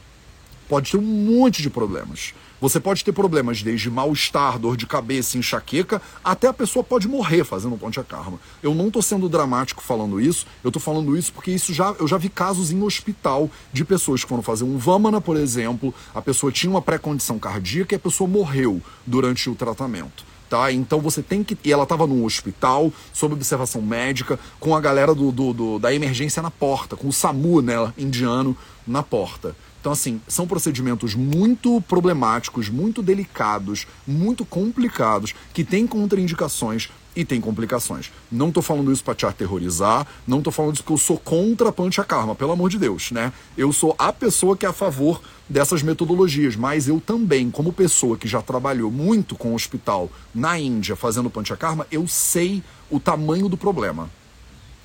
Pode 0.67 0.91
ter 0.91 0.97
um 0.97 1.01
monte 1.01 1.61
de 1.61 1.69
problemas. 1.69 2.33
Você 2.59 2.79
pode 2.79 3.05
ter 3.05 3.11
problemas 3.11 3.61
desde 3.61 3.89
mal-estar, 3.89 4.57
dor 4.57 4.75
de 4.75 4.87
cabeça, 4.87 5.37
enxaqueca, 5.37 6.01
até 6.23 6.47
a 6.47 6.53
pessoa 6.53 6.83
pode 6.83 7.07
morrer 7.07 7.43
fazendo 7.43 7.77
ponte 7.77 7.99
a 7.99 8.03
karma. 8.03 8.39
Eu 8.63 8.73
não 8.73 8.87
estou 8.87 9.01
sendo 9.01 9.29
dramático 9.29 9.83
falando 9.83 10.19
isso, 10.19 10.47
eu 10.63 10.69
estou 10.69 10.81
falando 10.81 11.15
isso 11.15 11.31
porque 11.31 11.51
isso 11.51 11.71
já, 11.71 11.93
eu 11.99 12.07
já 12.07 12.17
vi 12.17 12.29
casos 12.29 12.71
em 12.71 12.81
hospital 12.81 13.49
de 13.71 13.85
pessoas 13.85 14.23
que 14.23 14.29
foram 14.29 14.41
fazer 14.41 14.63
um 14.63 14.77
Vamana, 14.77 15.21
por 15.21 15.37
exemplo, 15.37 15.93
a 16.15 16.21
pessoa 16.21 16.51
tinha 16.51 16.71
uma 16.71 16.81
pré-condição 16.81 17.37
cardíaca 17.37 17.93
e 17.93 17.97
a 17.97 17.99
pessoa 17.99 18.27
morreu 18.27 18.81
durante 19.05 19.49
o 19.51 19.55
tratamento. 19.55 20.25
Tá? 20.49 20.71
Então 20.71 20.99
você 21.01 21.21
tem 21.21 21.43
que. 21.43 21.57
E 21.63 21.71
ela 21.71 21.83
estava 21.83 22.07
num 22.07 22.23
hospital, 22.23 22.91
sob 23.13 23.33
observação 23.33 23.81
médica, 23.81 24.39
com 24.59 24.75
a 24.75 24.79
galera 24.79 25.13
do, 25.13 25.31
do, 25.31 25.53
do, 25.53 25.79
da 25.79 25.93
emergência 25.93 26.41
na 26.41 26.49
porta, 26.49 26.95
com 26.95 27.09
o 27.09 27.13
SAMU 27.13 27.61
né, 27.61 27.93
indiano 27.97 28.55
na 28.87 29.03
porta. 29.03 29.55
Então, 29.87 29.93
assim, 29.93 30.19
são 30.27 30.45
procedimentos 30.45 31.15
muito 31.15 31.79
problemáticos, 31.79 32.67
muito 32.67 33.01
delicados, 33.01 33.87
muito 34.05 34.43
complicados, 34.43 35.33
que 35.53 35.63
têm 35.63 35.87
contraindicações 35.87 36.89
e 37.15 37.23
tem 37.23 37.39
complicações. 37.39 38.11
Não 38.29 38.49
estou 38.49 38.61
falando 38.61 38.91
isso 38.91 39.01
para 39.01 39.15
te 39.15 39.25
aterrorizar, 39.25 40.05
não 40.27 40.39
estou 40.39 40.51
falando 40.51 40.73
isso 40.73 40.83
que 40.83 40.91
eu 40.91 40.97
sou 40.97 41.17
contra 41.17 41.69
a 41.69 41.71
Panchakarma, 41.71 42.35
pelo 42.35 42.51
amor 42.51 42.69
de 42.69 42.77
Deus, 42.77 43.11
né? 43.11 43.31
Eu 43.57 43.71
sou 43.71 43.95
a 43.97 44.11
pessoa 44.11 44.57
que 44.57 44.65
é 44.65 44.69
a 44.69 44.73
favor 44.73 45.21
dessas 45.47 45.81
metodologias, 45.81 46.57
mas 46.57 46.89
eu 46.89 46.99
também, 46.99 47.49
como 47.49 47.71
pessoa 47.71 48.17
que 48.17 48.27
já 48.27 48.41
trabalhou 48.41 48.91
muito 48.91 49.37
com 49.37 49.53
o 49.53 49.55
hospital 49.55 50.11
na 50.35 50.59
Índia 50.59 50.97
fazendo 50.97 51.29
Panchakarma, 51.29 51.87
eu 51.89 52.05
sei 52.09 52.61
o 52.89 52.99
tamanho 52.99 53.47
do 53.47 53.55
problema. 53.55 54.09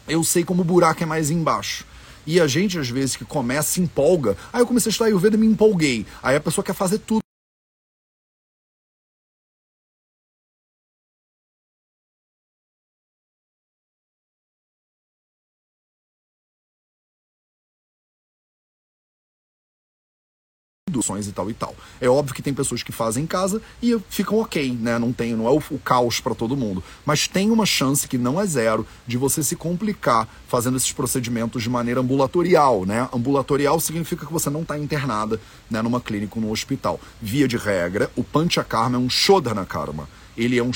Eu 0.06 0.22
sei 0.22 0.44
como 0.44 0.62
o 0.62 0.64
buraco 0.64 1.02
é 1.02 1.06
mais 1.06 1.28
embaixo. 1.28 1.90
E 2.26 2.40
a 2.40 2.46
gente, 2.46 2.78
às 2.78 2.88
vezes, 2.88 3.16
que 3.16 3.24
começa, 3.24 3.72
se 3.72 3.80
empolga. 3.80 4.36
Aí 4.52 4.60
eu 4.60 4.66
comecei 4.66 4.90
a 4.90 4.92
estudar 4.92 5.08
Ayurveda 5.08 5.36
e 5.36 5.38
me 5.38 5.46
empolguei. 5.46 6.06
Aí 6.22 6.36
a 6.36 6.40
pessoa 6.40 6.64
quer 6.64 6.74
fazer 6.74 6.98
tudo. 6.98 7.22
E 21.26 21.32
tal 21.32 21.50
e 21.50 21.54
tal. 21.54 21.74
É 22.00 22.08
óbvio 22.08 22.34
que 22.34 22.42
tem 22.42 22.54
pessoas 22.54 22.82
que 22.82 22.92
fazem 22.92 23.24
em 23.24 23.26
casa 23.26 23.60
e 23.82 23.98
ficam 24.08 24.38
ok, 24.38 24.76
né? 24.80 24.98
Não 24.98 25.12
tem, 25.12 25.34
não 25.34 25.46
é 25.46 25.50
o, 25.50 25.62
o 25.70 25.78
caos 25.78 26.20
para 26.20 26.34
todo 26.34 26.56
mundo, 26.56 26.82
mas 27.04 27.26
tem 27.26 27.50
uma 27.50 27.66
chance 27.66 28.06
que 28.06 28.16
não 28.16 28.40
é 28.40 28.46
zero 28.46 28.86
de 29.06 29.16
você 29.16 29.42
se 29.42 29.56
complicar 29.56 30.28
fazendo 30.48 30.76
esses 30.76 30.92
procedimentos 30.92 31.62
de 31.62 31.70
maneira 31.70 32.00
ambulatorial, 32.00 32.84
né? 32.84 33.08
Ambulatorial 33.12 33.80
significa 33.80 34.24
que 34.26 34.32
você 34.32 34.48
não 34.48 34.62
está 34.62 34.78
internada, 34.78 35.40
né, 35.70 35.82
numa 35.82 36.00
clínica 36.00 36.36
ou 36.36 36.42
num 36.42 36.50
hospital. 36.50 37.00
Via 37.20 37.48
de 37.48 37.56
regra, 37.56 38.10
o 38.16 38.22
Panchakarma 38.22 38.96
é 38.96 39.00
um 39.00 39.10
Shodhana 39.10 39.64
Karma. 39.64 40.08
Ele 40.36 40.58
é 40.58 40.62
um 40.62 40.70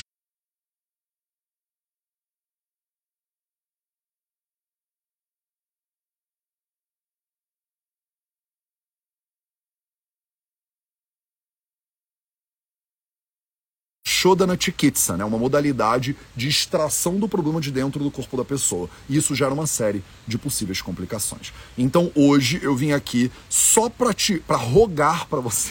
Shodana 14.26 14.56
Chikitsa, 14.58 15.16
né, 15.16 15.24
uma 15.24 15.38
modalidade 15.38 16.16
de 16.34 16.48
extração 16.48 17.16
do 17.16 17.28
problema 17.28 17.60
de 17.60 17.70
dentro 17.70 18.02
do 18.02 18.10
corpo 18.10 18.36
da 18.36 18.44
pessoa. 18.44 18.90
E 19.08 19.16
isso 19.16 19.36
gera 19.36 19.54
uma 19.54 19.68
série 19.68 20.02
de 20.26 20.36
possíveis 20.36 20.82
complicações. 20.82 21.52
Então 21.78 22.10
hoje 22.12 22.58
eu 22.60 22.74
vim 22.74 22.90
aqui 22.90 23.30
só 23.48 23.88
para 23.88 24.12
te 24.12 24.40
para 24.40 24.56
rogar 24.56 25.28
para 25.28 25.38
você 25.38 25.70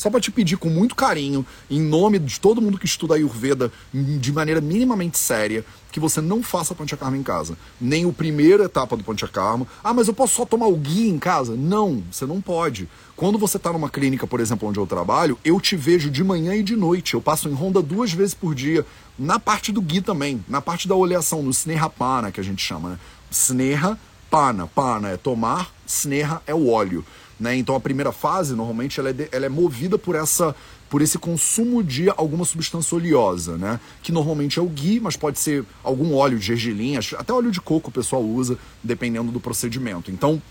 só 0.00 0.08
para 0.08 0.18
te 0.18 0.30
pedir 0.30 0.56
com 0.56 0.70
muito 0.70 0.94
carinho, 0.96 1.44
em 1.70 1.78
nome 1.78 2.18
de 2.18 2.40
todo 2.40 2.62
mundo 2.62 2.78
que 2.78 2.86
estuda 2.86 3.16
Ayurveda 3.16 3.70
de 3.92 4.32
maneira 4.32 4.58
minimamente 4.58 5.18
séria, 5.18 5.62
que 5.92 6.00
você 6.00 6.22
não 6.22 6.42
faça 6.42 6.74
Panchakarma 6.74 7.18
em 7.18 7.22
casa. 7.22 7.54
Nem 7.78 8.06
o 8.06 8.12
primeira 8.12 8.64
etapa 8.64 8.96
do 8.96 9.04
Panchakarma. 9.04 9.66
Ah, 9.84 9.92
mas 9.92 10.08
eu 10.08 10.14
posso 10.14 10.36
só 10.36 10.46
tomar 10.46 10.68
o 10.68 10.76
guia 10.76 11.10
em 11.10 11.18
casa? 11.18 11.54
Não, 11.54 12.02
você 12.10 12.24
não 12.24 12.40
pode. 12.40 12.88
Quando 13.14 13.38
você 13.38 13.58
está 13.58 13.70
numa 13.70 13.90
clínica, 13.90 14.26
por 14.26 14.40
exemplo, 14.40 14.66
onde 14.66 14.78
eu 14.78 14.86
trabalho, 14.86 15.38
eu 15.44 15.60
te 15.60 15.76
vejo 15.76 16.10
de 16.10 16.24
manhã 16.24 16.54
e 16.54 16.62
de 16.62 16.76
noite. 16.76 17.12
Eu 17.12 17.20
passo 17.20 17.50
em 17.50 17.52
ronda 17.52 17.82
duas 17.82 18.10
vezes 18.10 18.32
por 18.32 18.54
dia. 18.54 18.86
Na 19.18 19.38
parte 19.38 19.70
do 19.70 19.82
gui 19.82 20.00
também, 20.00 20.42
na 20.48 20.62
parte 20.62 20.88
da 20.88 20.94
oleação, 20.94 21.42
no 21.42 21.50
Snehapana, 21.50 22.32
que 22.32 22.40
a 22.40 22.44
gente 22.44 22.62
chama, 22.62 22.88
né? 22.88 22.98
Sneha, 23.30 23.98
pana. 24.30 24.66
Pana 24.66 25.10
é 25.10 25.16
tomar, 25.16 25.72
Sneha 25.86 26.40
é 26.46 26.54
o 26.54 26.68
óleo. 26.68 27.04
Né? 27.38 27.56
Então 27.56 27.74
a 27.74 27.80
primeira 27.80 28.12
fase, 28.12 28.54
normalmente, 28.54 29.00
ela 29.00 29.10
é, 29.10 29.12
de, 29.12 29.28
ela 29.32 29.46
é 29.46 29.48
movida 29.48 29.98
por 29.98 30.14
essa 30.14 30.54
por 30.90 31.00
esse 31.00 31.18
consumo 31.18 31.84
de 31.84 32.10
alguma 32.10 32.44
substância 32.44 32.96
oleosa, 32.96 33.56
né? 33.56 33.78
Que 34.02 34.10
normalmente 34.10 34.58
é 34.58 34.62
o 34.62 34.66
ghee, 34.66 34.98
mas 34.98 35.16
pode 35.16 35.38
ser 35.38 35.64
algum 35.84 36.16
óleo 36.16 36.36
de 36.36 36.46
gergelim, 36.46 36.96
até 36.96 37.32
óleo 37.32 37.52
de 37.52 37.60
coco 37.60 37.90
o 37.90 37.92
pessoal 37.92 38.20
usa, 38.20 38.58
dependendo 38.82 39.30
do 39.30 39.38
procedimento. 39.38 40.10
Então, 40.10 40.42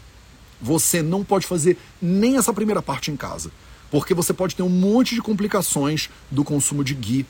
você 0.61 1.01
não 1.01 1.25
pode 1.25 1.45
fazer 1.45 1.77
nem 2.01 2.37
essa 2.37 2.53
primeira 2.53 2.81
parte 2.81 3.11
em 3.11 3.17
casa, 3.17 3.51
porque 3.91 4.13
você 4.13 4.31
pode 4.31 4.55
ter 4.55 4.63
um 4.63 4.69
monte 4.69 5.13
de 5.13 5.21
complicações 5.21 6.09
do 6.31 6.45
consumo 6.45 6.85
de 6.85 6.93
ghee. 6.93 7.25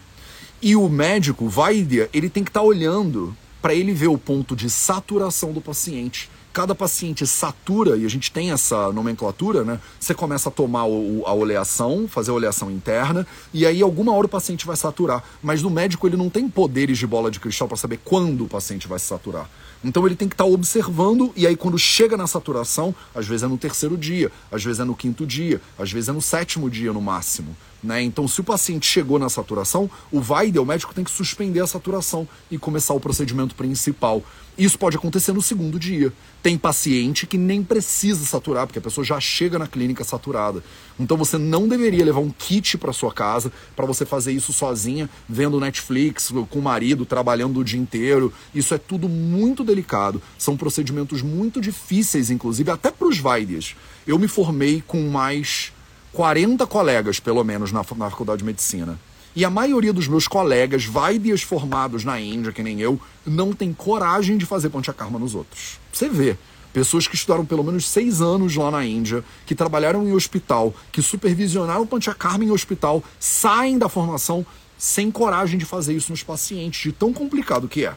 E 0.61 0.75
o 0.75 0.87
médico, 0.87 1.49
Vaidya, 1.49 2.11
ele 2.13 2.29
tem 2.29 2.43
que 2.43 2.51
estar 2.51 2.59
tá 2.59 2.65
olhando 2.65 3.35
para 3.59 3.73
ele 3.73 3.91
ver 3.91 4.07
o 4.07 4.19
ponto 4.19 4.55
de 4.55 4.69
saturação 4.69 5.51
do 5.51 5.61
paciente 5.61 6.29
cada 6.51 6.73
paciente 6.73 7.25
satura, 7.27 7.97
e 7.97 8.05
a 8.05 8.09
gente 8.09 8.31
tem 8.31 8.51
essa 8.51 8.91
nomenclatura, 8.91 9.63
né? 9.63 9.79
Você 9.99 10.13
começa 10.13 10.49
a 10.49 10.51
tomar 10.51 10.85
o, 10.85 11.23
a 11.25 11.33
oleação, 11.33 12.07
fazer 12.07 12.31
a 12.31 12.33
oleação 12.33 12.71
interna, 12.71 13.25
e 13.53 13.65
aí 13.65 13.81
alguma 13.81 14.13
hora 14.13 14.25
o 14.25 14.29
paciente 14.29 14.65
vai 14.65 14.75
saturar. 14.75 15.23
Mas 15.41 15.61
no 15.61 15.69
médico 15.69 16.07
ele 16.07 16.17
não 16.17 16.29
tem 16.29 16.49
poderes 16.49 16.97
de 16.97 17.07
bola 17.07 17.29
de 17.29 17.39
cristal 17.39 17.67
para 17.67 17.77
saber 17.77 17.99
quando 18.03 18.45
o 18.45 18.47
paciente 18.47 18.87
vai 18.87 18.99
se 18.99 19.05
saturar. 19.05 19.49
Então 19.83 20.05
ele 20.05 20.15
tem 20.15 20.27
que 20.27 20.33
estar 20.33 20.43
tá 20.43 20.49
observando, 20.49 21.31
e 21.35 21.47
aí 21.47 21.55
quando 21.55 21.77
chega 21.77 22.17
na 22.17 22.27
saturação, 22.27 22.93
às 23.15 23.27
vezes 23.27 23.43
é 23.43 23.47
no 23.47 23.57
terceiro 23.57 23.97
dia, 23.97 24.31
às 24.51 24.63
vezes 24.63 24.79
é 24.79 24.83
no 24.83 24.95
quinto 24.95 25.25
dia, 25.25 25.61
às 25.77 25.91
vezes 25.91 26.09
é 26.09 26.11
no 26.11 26.21
sétimo 26.21 26.69
dia 26.69 26.91
no 26.91 27.01
máximo. 27.01 27.55
Né? 27.81 28.01
Então, 28.01 28.27
se 28.27 28.41
o 28.41 28.43
paciente 28.43 28.85
chegou 28.85 29.17
na 29.17 29.29
saturação, 29.29 29.89
o 30.11 30.19
VAIDE, 30.19 30.59
o 30.59 30.65
médico 30.65 30.93
tem 30.93 31.03
que 31.03 31.11
suspender 31.11 31.61
a 31.61 31.67
saturação 31.67 32.27
e 32.51 32.57
começar 32.57 32.93
o 32.93 32.99
procedimento 32.99 33.55
principal. 33.55 34.23
Isso 34.57 34.77
pode 34.77 34.97
acontecer 34.97 35.31
no 35.31 35.41
segundo 35.41 35.79
dia. 35.79 36.11
Tem 36.43 36.57
paciente 36.57 37.25
que 37.25 37.37
nem 37.37 37.63
precisa 37.63 38.25
saturar, 38.25 38.67
porque 38.67 38.79
a 38.79 38.81
pessoa 38.81 39.05
já 39.05 39.17
chega 39.17 39.57
na 39.57 39.65
clínica 39.65 40.03
saturada. 40.03 40.61
Então 40.99 41.15
você 41.15 41.37
não 41.37 41.65
deveria 41.65 42.03
levar 42.03 42.19
um 42.19 42.29
kit 42.29 42.77
para 42.77 42.91
sua 42.91 43.13
casa 43.13 43.53
para 43.73 43.85
você 43.85 44.05
fazer 44.05 44.33
isso 44.33 44.51
sozinha, 44.51 45.09
vendo 45.29 45.61
Netflix, 45.61 46.33
com 46.49 46.59
o 46.59 46.61
marido, 46.61 47.05
trabalhando 47.05 47.61
o 47.61 47.63
dia 47.63 47.79
inteiro. 47.79 48.33
Isso 48.53 48.73
é 48.73 48.77
tudo 48.77 49.07
muito 49.07 49.63
delicado. 49.63 50.21
São 50.37 50.57
procedimentos 50.57 51.21
muito 51.21 51.61
difíceis, 51.61 52.29
inclusive, 52.29 52.69
até 52.69 52.91
para 52.91 53.07
os 53.07 53.17
Vaides. 53.17 53.77
Eu 54.05 54.19
me 54.19 54.27
formei 54.27 54.83
com 54.85 55.09
mais 55.09 55.71
40 56.13 56.65
colegas, 56.67 57.19
pelo 57.19 57.43
menos, 57.43 57.71
na, 57.71 57.85
na 57.95 58.09
faculdade 58.09 58.39
de 58.39 58.45
medicina. 58.45 58.99
E 59.35 59.45
a 59.45 59.49
maioria 59.49 59.93
dos 59.93 60.07
meus 60.07 60.27
colegas, 60.27 60.85
vaidias 60.85 61.41
formados 61.41 62.03
na 62.03 62.19
Índia, 62.19 62.51
que 62.51 62.63
nem 62.63 62.79
eu, 62.81 62.99
não 63.25 63.53
tem 63.53 63.71
coragem 63.71 64.37
de 64.37 64.45
fazer 64.45 64.69
Panchakarma 64.69 65.19
nos 65.19 65.35
outros. 65.35 65.79
Você 65.91 66.09
vê. 66.09 66.35
Pessoas 66.71 67.07
que 67.07 67.15
estudaram 67.15 67.43
pelo 67.43 67.63
menos 67.63 67.87
seis 67.87 68.21
anos 68.21 68.55
lá 68.55 68.69
na 68.69 68.85
Índia, 68.85 69.23
que 69.45 69.55
trabalharam 69.55 70.07
em 70.07 70.13
hospital, 70.13 70.73
que 70.91 71.01
supervisionaram 71.01 71.85
Panchakarma 71.85 72.43
em 72.43 72.51
hospital, 72.51 73.03
saem 73.19 73.77
da 73.77 73.89
formação 73.89 74.45
sem 74.77 75.09
coragem 75.09 75.57
de 75.57 75.65
fazer 75.65 75.93
isso 75.93 76.11
nos 76.11 76.21
pacientes, 76.21 76.81
de 76.81 76.91
tão 76.91 77.11
complicado 77.11 77.67
que 77.67 77.85
é. 77.85 77.95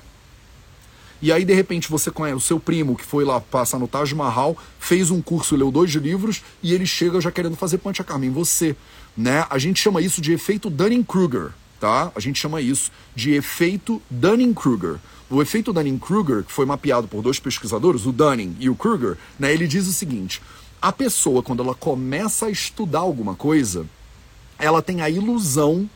E 1.23 1.31
aí, 1.31 1.45
de 1.45 1.55
repente, 1.55 1.89
você 1.89 2.11
conhece 2.11 2.37
o 2.37 2.41
seu 2.41 2.59
primo 2.59 2.97
que 2.97 3.05
foi 3.05 3.25
lá 3.25 3.41
passar 3.41 3.79
no 3.79 3.87
Taj 3.87 4.13
Mahal, 4.13 4.57
fez 4.81 5.09
um 5.09 5.23
curso, 5.23 5.55
leu 5.55 5.71
dois 5.71 5.93
livros, 5.93 6.43
e 6.61 6.75
ele 6.75 6.85
chega 6.85 7.21
já 7.21 7.31
querendo 7.31 7.55
fazer 7.55 7.79
Panchakarma 7.79 8.27
em 8.27 8.31
você. 8.31 8.75
Né? 9.17 9.47
A 9.49 9.57
gente 9.57 9.81
chama 9.81 10.01
isso 10.01 10.21
de 10.21 10.33
efeito 10.33 10.69
Dunning-Kruger, 10.69 11.51
tá? 11.79 12.11
A 12.17 12.19
gente 12.19 12.41
chama 12.41 12.61
isso 12.61 12.91
de 13.15 13.35
efeito 13.35 14.03
Dunning-Kruger. 14.11 14.97
O 15.31 15.41
efeito 15.41 15.73
Dunning-Kruger, 15.73 16.43
que 16.43 16.51
foi 16.51 16.67
mapeado 16.67 17.07
por 17.07 17.23
dois 17.23 17.39
pesquisadores, 17.39 18.05
o 18.05 18.11
Dunning 18.11 18.57
e 18.59 18.69
o 18.69 18.75
Kruger, 18.75 19.17
né, 19.39 19.53
ele 19.53 19.69
diz 19.69 19.87
o 19.87 19.93
seguinte: 19.93 20.43
a 20.81 20.91
pessoa, 20.91 21.41
quando 21.41 21.63
ela 21.63 21.75
começa 21.75 22.47
a 22.47 22.51
estudar 22.51 22.99
alguma 22.99 23.37
coisa, 23.37 23.87
ela 24.59 24.83
tem 24.83 25.01
a 25.01 25.09
ilusão 25.09 25.89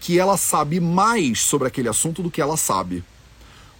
que 0.00 0.18
ela 0.18 0.36
sabe 0.36 0.80
mais 0.80 1.40
sobre 1.40 1.68
aquele 1.68 1.88
assunto 1.88 2.20
do 2.20 2.30
que 2.30 2.40
ela 2.40 2.56
sabe 2.56 3.04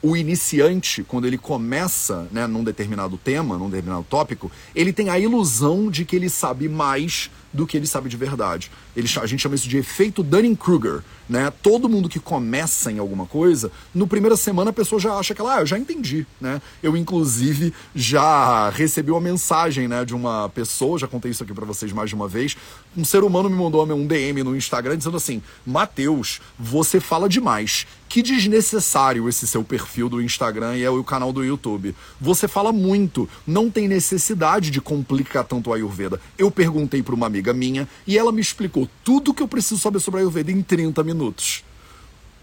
o 0.03 0.17
iniciante, 0.17 1.05
quando 1.05 1.27
ele 1.27 1.39
começa 1.39 2.27
né, 2.33 2.47
num 2.47 2.65
determinado 2.65 3.17
tema, 3.17 3.57
num 3.57 3.71
determinado 3.71 4.05
tópico, 4.11 4.51
ele 4.75 4.93
tem 4.93 5.09
a 5.09 5.19
ilusão 5.19 5.89
de 5.91 6.05
que 6.05 6.17
ele 6.17 6.29
sabe 6.29 6.69
mais 6.69 7.31
do 7.53 7.67
que 7.67 7.77
ele 7.77 7.87
sabe 7.87 8.09
de 8.09 8.17
verdade. 8.17 8.71
Ele, 8.97 9.09
a 9.21 9.27
gente 9.27 9.41
chama 9.41 9.55
isso 9.55 9.69
de 9.69 9.77
efeito 9.77 10.23
Dunning-Kruger. 10.23 11.03
Né? 11.29 11.53
Todo 11.63 11.89
mundo 11.89 12.09
que 12.09 12.19
começa 12.19 12.91
em 12.91 12.99
alguma 12.99 13.27
coisa, 13.27 13.71
no 13.95 14.07
primeira 14.07 14.37
semana 14.37 14.71
a 14.71 14.73
pessoa 14.73 15.01
já 15.01 15.15
acha 15.15 15.35
que 15.35 15.41
ela, 15.41 15.57
ah, 15.57 15.61
eu 15.61 15.67
já 15.67 15.79
entendi. 15.79 16.27
Né? 16.41 16.61
Eu, 16.83 16.97
inclusive, 16.97 17.73
já 17.95 18.71
recebi 18.71 19.11
uma 19.11 19.21
mensagem 19.21 19.87
né, 19.87 20.05
de 20.05 20.15
uma 20.15 20.49
pessoa, 20.49 20.99
já 20.99 21.07
contei 21.07 21.31
isso 21.31 21.43
aqui 21.43 21.55
para 21.55 21.65
vocês 21.65 21.93
mais 21.93 22.09
de 22.09 22.15
uma 22.15 22.27
vez. 22.27 22.57
Um 22.97 23.05
ser 23.05 23.23
humano 23.23 23.49
me 23.49 23.57
mandou 23.57 23.87
um 23.87 24.07
DM 24.07 24.43
no 24.43 24.57
Instagram 24.57 24.97
dizendo 24.97 25.17
assim: 25.17 25.43
Mateus, 25.65 26.41
você 26.59 27.01
fala 27.01 27.29
demais. 27.29 27.87
Que 28.09 28.23
desnecessário 28.23 29.27
esse 29.27 29.47
seu 29.47 29.65
perfil 29.65 29.92
do 30.09 30.23
Instagram 30.23 30.77
e 30.77 30.83
é 30.83 30.91
o 30.91 31.05
canal 31.05 31.33
do 31.33 31.45
YouTube. 31.45 31.95
Você 32.21 32.49
fala 32.49 32.73
muito, 32.73 33.29
não 33.47 33.71
tem 33.71 33.87
necessidade 33.87 34.71
de 34.71 34.81
complicar 34.81 35.45
tanto 35.45 35.73
a 35.73 35.77
Ayurveda. 35.77 36.21
Eu 36.39 36.51
perguntei 36.51 37.03
para 37.03 37.15
uma 37.15 37.27
amiga 37.27 37.53
minha 37.53 37.87
e 38.07 38.17
ela 38.17 38.33
me 38.33 38.41
explicou 38.41 38.89
tudo 39.05 39.35
que 39.35 39.43
eu 39.43 39.49
preciso 39.49 39.81
saber 39.81 40.01
sobre 40.01 40.21
a 40.21 40.23
Ayurveda 40.23 40.51
em 40.51 40.63
30 40.63 41.05
minutos. 41.05 41.65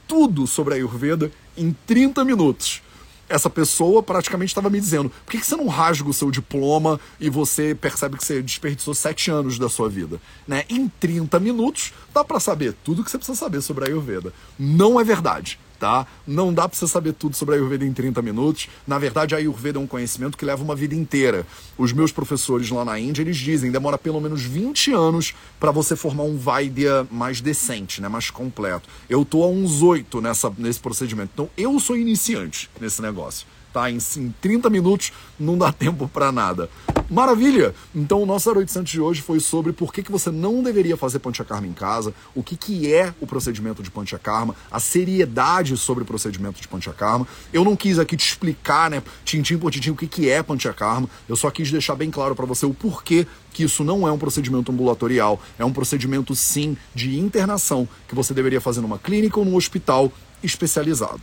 tudo 0.08 0.48
sobre 0.48 0.74
a 0.74 0.78
Ayurveda 0.78 1.32
em 1.56 1.76
30 1.86 2.26
minutos 2.26 2.82
essa 3.30 3.50
pessoa 3.50 4.02
praticamente 4.02 4.50
estava 4.50 4.70
me 4.70 4.80
dizendo: 4.80 5.10
por 5.10 5.32
que, 5.32 5.38
que 5.38 5.46
você 5.46 5.56
não 5.56 5.68
rasga 5.68 6.10
o 6.10 6.14
seu 6.14 6.32
diploma 6.32 7.00
e 7.20 7.30
você 7.30 7.76
percebe 7.76 8.18
que 8.18 8.26
você 8.26 8.42
desperdiçou 8.42 8.94
sete 8.94 9.30
anos 9.30 9.60
da 9.60 9.70
sua 9.70 9.88
vida? 9.88 10.20
Né? 10.48 10.66
Em 10.68 10.90
30 10.90 11.40
minutos, 11.40 11.94
dá 12.14 12.24
para 12.24 12.40
saber 12.40 12.74
tudo 12.84 13.04
que 13.04 13.12
você 13.12 13.18
precisa 13.18 13.38
saber 13.38 13.62
sobre 13.62 13.86
a 13.86 13.88
Ayurveda. 13.88 14.34
Não 14.58 15.00
é 15.00 15.04
verdade 15.04 15.60
tá? 15.80 16.06
Não 16.28 16.54
dá 16.54 16.68
para 16.68 16.78
você 16.78 16.88
saber 16.88 17.14
tudo 17.14 17.36
sobre 17.36 17.56
a 17.56 17.58
Ayurveda 17.58 17.86
em 17.86 17.94
30 17.94 18.22
minutos. 18.22 18.68
Na 18.86 19.00
verdade, 19.00 19.34
a 19.34 19.38
Ayurveda 19.38 19.80
é 19.80 19.82
um 19.82 19.88
conhecimento 19.88 20.38
que 20.38 20.46
leva 20.46 20.62
uma 20.64 20.76
vida 20.76 20.94
inteira. 20.94 21.48
Os 21.78 21.94
meus 21.94 22.12
professores 22.12 22.70
lá 22.70 22.84
na 22.84 23.00
Índia, 23.00 23.22
eles 23.22 23.38
dizem, 23.38 23.72
demora 23.72 23.98
pelo 23.98 24.20
menos 24.20 24.42
20 24.42 24.92
anos 24.92 25.34
para 25.60 25.72
você 25.72 25.96
formar 25.96 26.24
um 26.24 26.38
Vaidya 26.38 27.08
mais 27.10 27.40
decente, 27.40 28.02
né, 28.02 28.10
mais 28.10 28.30
completo. 28.30 28.90
Eu 29.10 29.24
tô 29.24 29.44
há 29.44 29.48
uns 29.48 29.82
8 29.82 30.22
nessa, 30.22 30.52
nesse 30.58 30.80
procedimento. 30.80 31.32
Então, 31.34 31.50
eu 31.58 31.80
sou 31.80 31.96
iniciante 31.96 32.70
nesse 32.80 33.02
negócio 33.02 33.48
tá? 33.74 33.90
Em, 33.90 33.98
em 34.18 34.36
30 34.42 34.70
minutos 34.70 35.12
não 35.40 35.58
dá 35.58 35.72
tempo 35.72 36.08
para 36.08 36.32
nada. 36.32 36.70
Maravilha! 37.10 37.74
Então 37.94 38.22
o 38.22 38.26
nosso 38.26 38.52
0800 38.52 38.92
de 38.92 39.02
hoje 39.02 39.22
foi 39.22 39.40
sobre 39.40 39.74
por 39.74 39.92
que, 39.92 40.04
que 40.04 40.12
você 40.12 40.30
não 40.30 40.62
deveria 40.62 40.96
fazer 40.96 41.18
Panchakarma 41.18 41.66
em 41.66 41.74
casa, 41.74 42.14
o 42.36 42.44
que, 42.44 42.56
que 42.56 42.94
é 42.94 43.12
o 43.20 43.26
procedimento 43.26 43.82
de 43.82 43.90
Panchakarma, 43.90 44.56
a 44.72 44.80
seriedade 44.80 45.76
sobre 45.76 46.04
o 46.04 46.06
procedimento 46.06 46.62
de 46.62 46.68
Panchakarma. 46.68 47.28
Eu 47.52 47.64
não 47.64 47.76
quis 47.76 47.98
aqui 47.98 48.16
te 48.16 48.28
explicar, 48.28 48.92
né, 48.92 49.02
tintim 49.26 49.58
por 49.58 49.72
tintim, 49.72 49.90
o 49.90 49.96
que, 49.96 50.06
que 50.06 50.30
é 50.30 50.44
Panchakarma, 50.44 51.10
eu 51.28 51.36
só 51.36 51.50
quis 51.50 51.72
deixar 51.72 51.96
bem 51.96 52.12
claro 52.12 52.36
para 52.36 52.46
você 52.46 52.66
o 52.68 52.74
porquê 52.76 53.26
que 53.52 53.64
isso 53.64 53.84
não 53.84 54.08
é 54.08 54.12
um 54.12 54.18
procedimento 54.18 54.72
ambulatorial, 54.72 55.42
é 55.58 55.66
um 55.66 55.74
procedimento 55.74 56.36
sim 56.36 56.78
de 56.94 57.18
internação 57.18 57.90
que 58.08 58.14
você 58.14 58.36
deveria 58.36 58.62
fazer 58.62 58.82
numa 58.82 59.00
clínica 59.00 59.40
ou 59.40 59.46
num 59.46 59.56
hospital 59.56 60.12
especializado. 60.44 61.22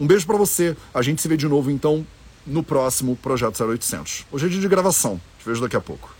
Um 0.00 0.06
beijo 0.06 0.26
para 0.26 0.36
você. 0.36 0.76
A 0.94 1.02
gente 1.02 1.20
se 1.20 1.28
vê 1.28 1.36
de 1.36 1.48
novo 1.48 1.70
então 1.70 2.06
no 2.46 2.62
próximo 2.62 3.16
Projeto 3.16 3.62
0800. 3.62 4.26
Hoje 4.30 4.46
é 4.46 4.48
dia 4.48 4.60
de 4.60 4.68
gravação. 4.68 5.20
Te 5.38 5.48
vejo 5.48 5.60
daqui 5.60 5.76
a 5.76 5.80
pouco. 5.80 6.17